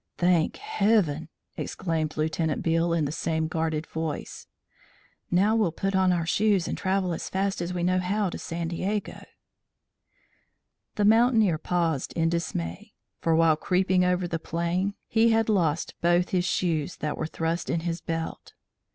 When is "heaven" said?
0.57-1.29